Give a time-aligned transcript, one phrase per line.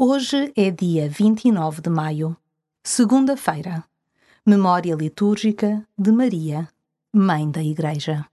[0.00, 2.36] Hoje é dia 29 de maio,
[2.84, 3.82] segunda-feira,
[4.46, 6.68] memória litúrgica de Maria,
[7.12, 8.24] Mãe da Igreja.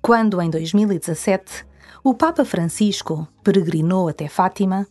[0.00, 1.66] Quando, em 2017,
[2.02, 4.86] o Papa Francisco peregrinou até Fátima,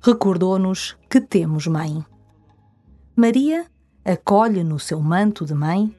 [0.00, 2.04] recordou-nos que temos mãe.
[3.14, 3.66] Maria
[4.04, 5.94] acolhe no seu manto de mãe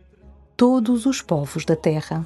[0.57, 2.25] todos os povos da terra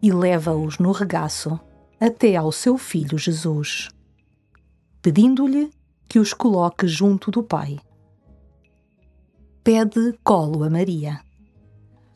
[0.00, 1.60] e leva-os no regaço
[2.00, 3.90] até ao seu filho Jesus,
[5.02, 5.70] pedindo-lhe
[6.08, 7.78] que os coloque junto do Pai.
[9.64, 11.20] Pede colo a Maria.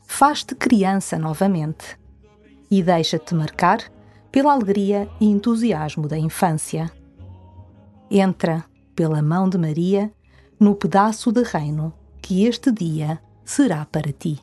[0.05, 1.97] Faz-te criança novamente
[2.69, 3.89] e deixa-te marcar
[4.29, 6.91] pela alegria e entusiasmo da infância.
[8.11, 10.11] Entra, pela mão de Maria,
[10.59, 14.41] no pedaço de reino que este dia será para ti.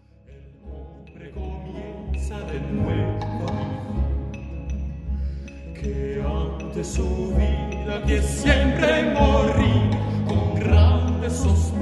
[6.83, 9.91] su vida que siempre morí
[10.29, 11.74] con grandes suspiros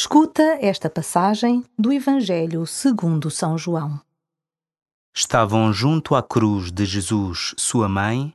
[0.00, 4.00] Escuta esta passagem do Evangelho segundo São João.
[5.12, 8.32] Estavam junto à cruz de Jesus sua mãe,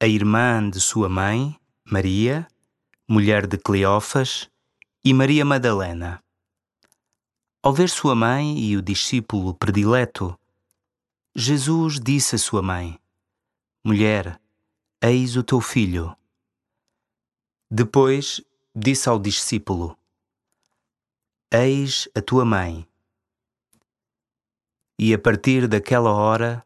[0.00, 2.46] a irmã de sua mãe, Maria,
[3.08, 4.48] mulher de Cleófas,
[5.04, 6.22] e Maria Madalena.
[7.60, 10.38] Ao ver sua mãe e o discípulo predileto,
[11.34, 12.96] Jesus disse à sua mãe:
[13.84, 14.40] Mulher,
[15.02, 16.16] eis o teu filho.
[17.68, 18.40] Depois
[18.72, 19.98] disse ao discípulo:
[21.54, 22.88] Eis a tua mãe.
[24.98, 26.64] E a partir daquela hora,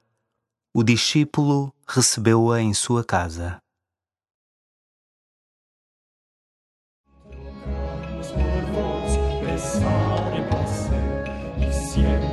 [0.72, 3.58] o discípulo recebeu-a em sua casa.
[7.24, 12.25] por vos besar y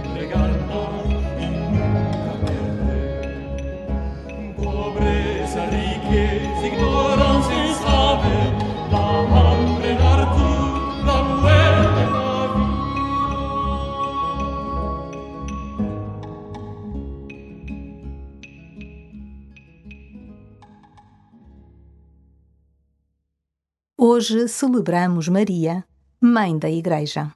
[24.05, 25.85] Hoje celebramos Maria,
[26.19, 27.33] Mãe da Igreja.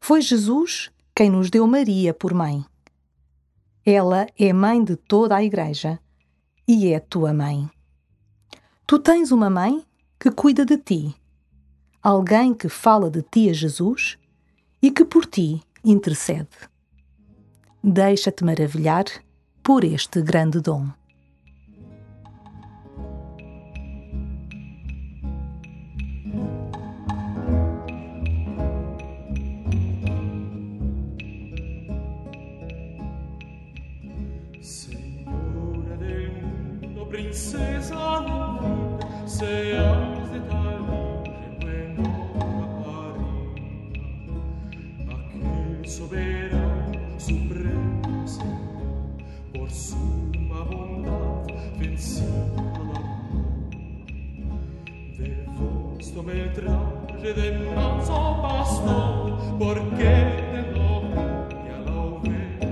[0.00, 2.64] Foi Jesus quem nos deu Maria por mãe.
[3.86, 6.00] Ela é mãe de toda a Igreja
[6.66, 7.70] e é tua mãe.
[8.88, 9.86] Tu tens uma mãe
[10.18, 11.14] que cuida de ti,
[12.02, 14.18] alguém que fala de ti a Jesus
[14.82, 16.58] e que por ti intercede.
[17.84, 19.04] Deixa-te maravilhar
[19.62, 20.88] por este grande dom.
[56.24, 60.12] Traje de manso pastor, porque
[60.52, 62.68] te doy a la oveja.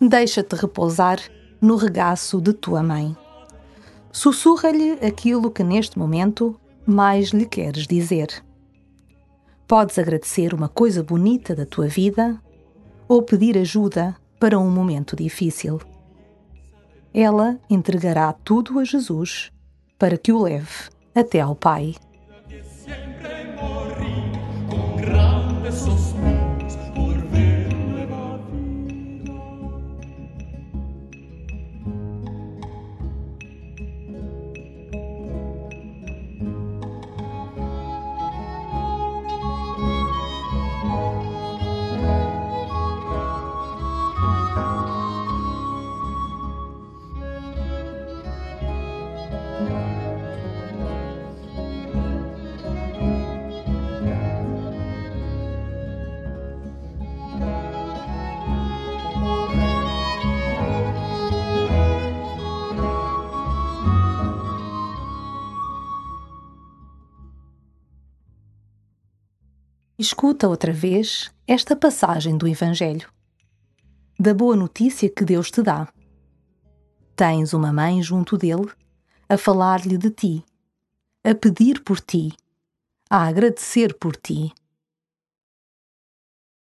[0.00, 1.18] Deixa-te repousar
[1.60, 3.16] no regaço de tua mãe.
[4.10, 8.28] Sussurra-lhe aquilo que neste momento mais lhe queres dizer.
[9.66, 12.40] Podes agradecer uma coisa bonita da tua vida
[13.06, 15.80] ou pedir ajuda para um momento difícil.
[17.12, 19.50] Ela entregará tudo a Jesus
[19.98, 21.94] para que o leve até ao Pai.
[70.00, 73.12] Escuta outra vez esta passagem do Evangelho.
[74.16, 75.92] Da boa notícia que Deus te dá.
[77.16, 78.70] Tens uma mãe junto dele,
[79.28, 80.44] a falar-lhe de ti,
[81.24, 82.32] a pedir por ti,
[83.10, 84.52] a agradecer por ti.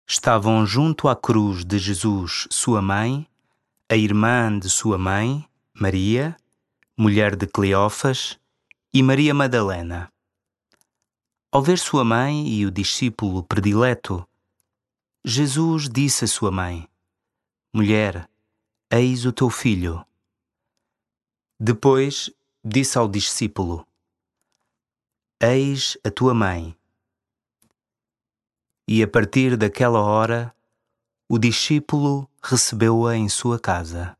[0.08, 3.26] Estavam junto à cruz de Jesus sua mãe,
[3.88, 5.44] a irmã de sua mãe,
[5.74, 6.36] Maria,
[6.96, 8.38] mulher de Cleófas,
[8.94, 10.08] e Maria Madalena.
[11.50, 14.28] Ao ver sua mãe e o discípulo predileto,
[15.24, 16.86] Jesus disse à sua mãe:
[17.72, 18.28] Mulher,
[18.90, 20.04] eis o teu filho.
[21.58, 22.30] Depois
[22.62, 23.88] disse ao discípulo:
[25.40, 26.76] Eis a tua mãe.
[28.86, 30.54] E a partir daquela hora,
[31.26, 34.17] o discípulo recebeu-a em sua casa.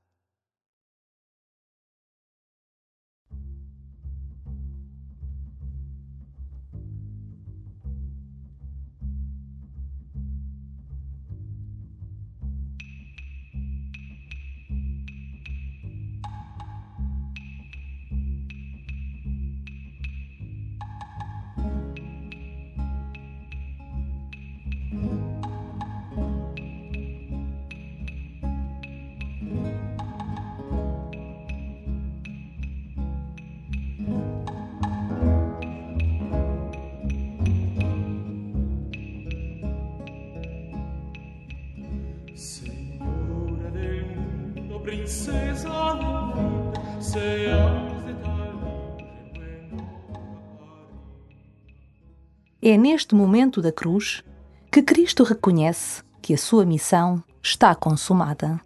[52.61, 54.23] É neste momento da cruz
[54.71, 58.61] que Cristo reconhece que a sua missão está consumada.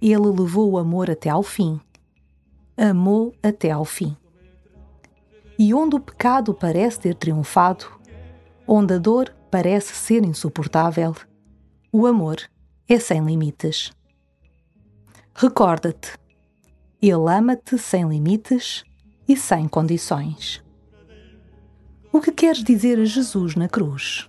[0.00, 1.80] Ele levou o amor até ao fim.
[2.76, 4.16] Amou até ao fim.
[5.58, 7.86] E onde o pecado parece ter triunfado,
[8.66, 11.14] onde a dor parece ser insuportável,
[11.92, 12.36] o amor
[12.88, 13.92] é sem limites.
[15.34, 16.12] Recorda-te,
[17.00, 18.84] Ele ama-te sem limites
[19.28, 20.62] e sem condições.
[22.12, 24.28] O que queres dizer a Jesus na cruz?